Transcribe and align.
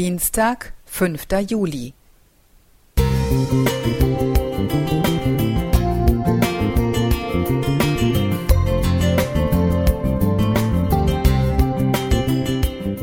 Dienstag, 0.00 0.72
5. 0.86 1.26
Juli. 1.46 1.92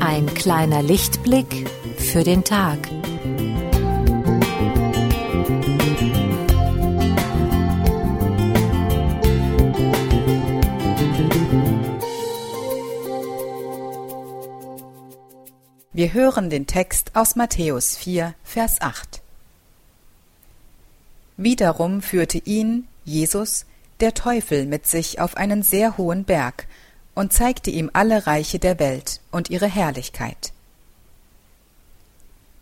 Ein 0.00 0.24
kleiner 0.34 0.82
Lichtblick 0.82 1.68
für 1.98 2.24
den 2.24 2.42
Tag. 2.44 2.78
Wir 15.96 16.12
hören 16.12 16.50
den 16.50 16.66
Text 16.66 17.12
aus 17.14 17.36
Matthäus 17.36 17.96
4, 17.96 18.34
Vers 18.44 18.82
8. 18.82 19.22
Wiederum 21.38 22.02
führte 22.02 22.36
ihn, 22.36 22.86
Jesus, 23.06 23.64
der 24.00 24.12
Teufel 24.12 24.66
mit 24.66 24.86
sich 24.86 25.20
auf 25.20 25.38
einen 25.38 25.62
sehr 25.62 25.96
hohen 25.96 26.24
Berg 26.24 26.66
und 27.14 27.32
zeigte 27.32 27.70
ihm 27.70 27.88
alle 27.94 28.26
Reiche 28.26 28.58
der 28.58 28.78
Welt 28.78 29.22
und 29.30 29.48
ihre 29.48 29.68
Herrlichkeit. 29.68 30.52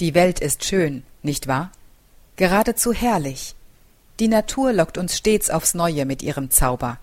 Die 0.00 0.14
Welt 0.14 0.40
ist 0.40 0.64
schön, 0.64 1.02
nicht 1.22 1.48
wahr? 1.48 1.70
Geradezu 2.36 2.94
herrlich. 2.94 3.54
Die 4.20 4.28
Natur 4.28 4.72
lockt 4.72 4.96
uns 4.96 5.18
stets 5.18 5.50
aufs 5.50 5.74
Neue 5.74 6.06
mit 6.06 6.22
ihrem 6.22 6.50
Zauber. 6.50 6.98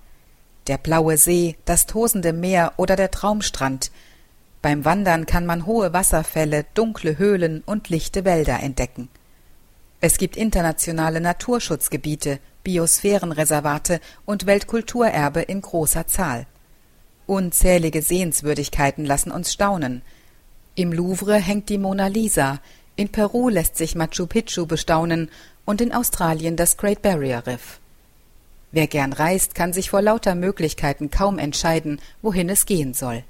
Der 0.65 0.79
blaue 0.79 1.17
See, 1.17 1.55
das 1.65 1.85
tosende 1.85 2.33
Meer 2.33 2.73
oder 2.77 2.95
der 2.95 3.11
Traumstrand– 3.11 3.91
beim 4.65 4.83
Wandern 4.83 5.27
kann 5.27 5.45
man 5.45 5.67
hohe 5.67 5.93
Wasserfälle, 5.93 6.65
dunkle 6.73 7.19
Höhlen 7.19 7.61
und 7.67 7.89
lichte 7.89 8.25
Wälder 8.25 8.61
entdecken. 8.63 9.09
Es 10.01 10.17
gibt 10.17 10.35
internationale 10.35 11.21
Naturschutzgebiete, 11.21 12.39
Biosphärenreservate 12.63 13.99
und 14.25 14.47
Weltkulturerbe 14.47 15.41
in 15.41 15.61
großer 15.61 16.07
Zahl. 16.07 16.47
Unzählige 17.27 18.01
Sehenswürdigkeiten 18.01 19.05
lassen 19.05 19.29
uns 19.29 19.53
staunen. 19.53 20.01
Im 20.73 20.91
Louvre 20.91 21.35
hängt 21.35 21.69
die 21.69 21.77
Mona 21.77 22.07
Lisa, 22.07 22.59
in 22.95 23.09
Peru 23.09 23.49
lässt 23.49 23.77
sich 23.77 23.93
Machu 23.93 24.25
Picchu 24.25 24.65
bestaunen 24.65 25.29
und 25.65 25.79
in 25.79 25.93
Australien 25.93 26.55
das 26.55 26.75
Great 26.75 27.03
Barrier 27.03 27.45
Reef. 27.45 27.79
Wer 28.71 28.87
gern 28.87 29.13
reist, 29.13 29.53
kann 29.53 29.73
sich 29.73 29.91
vor 29.91 30.01
lauter 30.01 30.33
Möglichkeiten 30.33 31.11
kaum 31.11 31.37
entscheiden, 31.37 32.01
wohin 32.23 32.49
es 32.49 32.65
gehen 32.65 32.95
soll. 32.95 33.23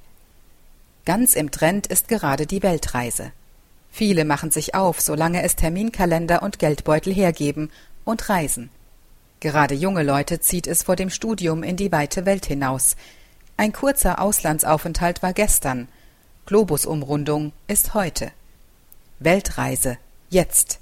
Ganz 1.05 1.35
im 1.35 1.51
Trend 1.51 1.85
ist 1.87 2.07
gerade 2.07 2.47
die 2.47 2.63
Weltreise. 2.63 3.31
Viele 3.91 4.25
machen 4.25 4.49
sich 4.49 4.73
auf, 4.73 4.99
solange 4.99 5.43
es 5.43 5.55
Terminkalender 5.55 6.41
und 6.41 6.59
Geldbeutel 6.59 7.13
hergeben, 7.13 7.71
und 8.03 8.29
reisen. 8.29 8.69
Gerade 9.39 9.73
junge 9.75 10.03
Leute 10.03 10.39
zieht 10.39 10.67
es 10.67 10.83
vor 10.83 10.95
dem 10.95 11.09
Studium 11.09 11.63
in 11.63 11.75
die 11.75 11.91
weite 11.91 12.25
Welt 12.25 12.45
hinaus. 12.45 12.95
Ein 13.57 13.71
kurzer 13.71 14.19
Auslandsaufenthalt 14.19 15.23
war 15.23 15.33
gestern. 15.33 15.87
Globusumrundung 16.45 17.51
ist 17.67 17.93
heute. 17.93 18.31
Weltreise, 19.19 19.97
jetzt, 20.29 20.79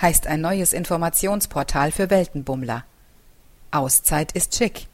heißt 0.00 0.26
ein 0.26 0.40
neues 0.40 0.72
Informationsportal 0.72 1.92
für 1.92 2.10
Weltenbummler. 2.10 2.84
Auszeit 3.70 4.32
ist 4.32 4.56
schick. 4.56 4.86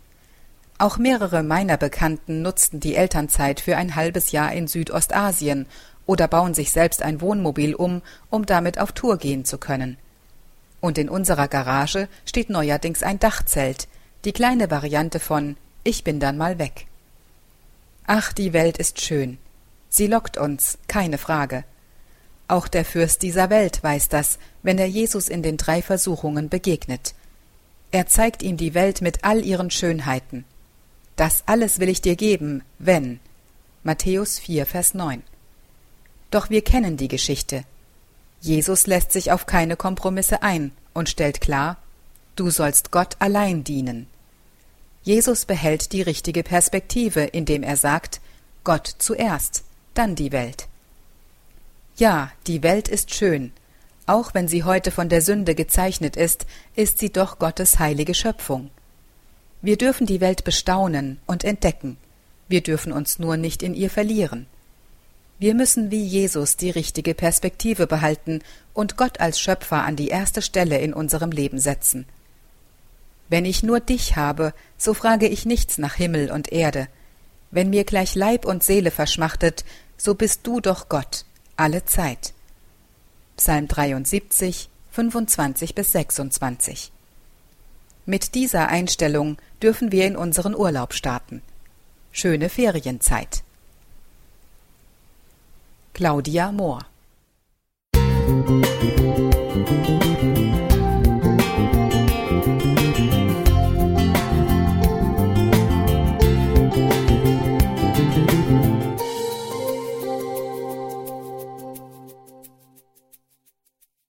Auch 0.81 0.97
mehrere 0.97 1.42
meiner 1.42 1.77
Bekannten 1.77 2.41
nutzten 2.41 2.81
die 2.81 2.97
Elternzeit 2.97 3.61
für 3.61 3.77
ein 3.77 3.97
halbes 3.97 4.33
Jahr 4.33 4.50
in 4.53 4.67
Südostasien 4.67 5.67
oder 6.06 6.27
bauen 6.27 6.55
sich 6.55 6.72
selbst 6.72 7.03
ein 7.03 7.20
Wohnmobil 7.20 7.75
um, 7.75 8.00
um 8.31 8.47
damit 8.47 8.78
auf 8.78 8.92
Tour 8.92 9.19
gehen 9.19 9.45
zu 9.45 9.59
können. 9.59 9.98
Und 10.81 10.97
in 10.97 11.11
unserer 11.11 11.48
Garage 11.48 12.09
steht 12.25 12.48
neuerdings 12.48 13.03
ein 13.03 13.19
Dachzelt, 13.19 13.89
die 14.25 14.33
kleine 14.33 14.70
Variante 14.70 15.20
von 15.20 15.59
Ich 15.84 16.03
bin 16.03 16.19
dann 16.19 16.38
mal 16.38 16.59
weg. 16.59 16.87
Ach, 18.06 18.32
die 18.32 18.55
Welt 18.55 18.78
ist 18.78 19.03
schön. 19.03 19.37
Sie 19.91 20.06
lockt 20.06 20.38
uns, 20.38 20.78
keine 20.88 21.19
Frage. 21.19 21.65
Auch 22.49 22.69
der 22.69 22.87
Fürst 22.87 23.21
dieser 23.21 23.50
Welt 23.50 23.82
weiß 23.82 24.09
das, 24.09 24.38
wenn 24.62 24.78
er 24.78 24.88
Jesus 24.88 25.28
in 25.28 25.43
den 25.43 25.59
drei 25.59 25.82
Versuchungen 25.82 26.49
begegnet. 26.49 27.12
Er 27.91 28.06
zeigt 28.06 28.43
ihm 28.43 28.56
die 28.56 28.72
Welt 28.72 29.03
mit 29.03 29.25
all 29.25 29.44
ihren 29.44 29.71
Schönheiten. 29.71 30.47
Das 31.20 31.42
alles 31.44 31.81
will 31.81 31.91
ich 31.91 32.00
dir 32.00 32.16
geben, 32.16 32.62
wenn. 32.78 33.20
Matthäus 33.82 34.38
4, 34.38 34.64
Vers 34.64 34.94
9. 34.94 35.22
Doch 36.31 36.48
wir 36.48 36.64
kennen 36.64 36.97
die 36.97 37.08
Geschichte. 37.08 37.64
Jesus 38.41 38.86
lässt 38.86 39.12
sich 39.12 39.31
auf 39.31 39.44
keine 39.44 39.76
Kompromisse 39.76 40.42
ein 40.42 40.72
und 40.94 41.10
stellt 41.10 41.42
klar, 41.42 41.76
du 42.36 42.48
sollst 42.48 42.91
Gott 42.91 43.16
allein 43.19 43.64
dienen. 43.64 44.06
Jesus 45.03 45.44
behält 45.44 45.92
die 45.92 46.00
richtige 46.00 46.42
Perspektive, 46.42 47.25
indem 47.25 47.64
er 47.64 47.76
sagt, 47.76 48.22
Gott 48.64 48.91
zuerst, 48.97 49.64
dann 49.92 50.14
die 50.14 50.32
Welt. 50.32 50.69
Ja, 51.97 52.32
die 52.47 52.62
Welt 52.62 52.88
ist 52.88 53.14
schön. 53.14 53.52
Auch 54.06 54.32
wenn 54.32 54.48
sie 54.48 54.64
heute 54.64 54.91
von 54.91 55.10
der 55.10 55.20
Sünde 55.20 55.54
gezeichnet 55.54 56.16
ist, 56.16 56.47
ist 56.76 56.98
sie 56.98 57.10
doch 57.12 57.38
Gottes 57.38 57.78
heilige 57.78 58.14
Schöpfung. 58.14 58.70
Wir 59.62 59.76
dürfen 59.76 60.06
die 60.06 60.21
Welt 60.21 60.44
bestaunen 60.44 61.19
und 61.26 61.44
entdecken, 61.44 61.98
wir 62.48 62.62
dürfen 62.62 62.93
uns 62.93 63.19
nur 63.19 63.37
nicht 63.37 63.62
in 63.62 63.75
ihr 63.75 63.91
verlieren. 63.91 64.47
Wir 65.38 65.54
müssen 65.54 65.91
wie 65.91 66.04
Jesus 66.04 66.56
die 66.56 66.71
richtige 66.71 67.15
Perspektive 67.15 67.87
behalten 67.87 68.43
und 68.75 68.97
Gott 68.97 69.20
als 69.20 69.41
Schöpfer 69.41 69.84
an 69.84 69.97
die 69.97 70.09
erste 70.09 70.43
Stelle 70.43 70.78
in 70.78 70.93
unserem 70.93 71.31
Leben 71.31 71.59
setzen. 71.59 72.06
Wenn 73.28 73.44
ich 73.44 73.62
nur 73.62 73.81
dich 73.81 74.16
habe, 74.16 74.53
so 74.76 74.93
frage 74.93 75.28
ich 75.28 75.47
nichts 75.47 75.78
nach 75.78 75.94
Himmel 75.94 76.31
und 76.31 76.53
Erde. 76.53 76.88
Wenn 77.50 77.70
mir 77.70 77.84
gleich 77.84 78.15
Leib 78.15 78.44
und 78.44 78.65
Seele 78.65 78.91
verschmachtet, 78.91 79.65
so 79.97 80.15
bist 80.15 80.41
du 80.47 80.60
doch 80.60 80.88
Gott, 80.88 81.25
alle 81.56 81.84
Zeit. 81.84 82.32
Psalm 83.37 83.69
73, 83.69 84.69
25 84.91 85.75
bis 85.75 85.93
26. 85.93 86.93
Mit 88.06 88.34
dieser 88.34 88.69
Einstellung 88.69 89.37
dürfen 89.62 89.93
wir 89.93 90.06
in 90.06 90.16
unseren 90.16 90.55
Urlaub 90.55 90.94
starten. 90.94 91.43
Schöne 92.12 92.49
Ferienzeit. 92.49 93.43
Claudia 95.93 96.50
Mohr 96.50 96.87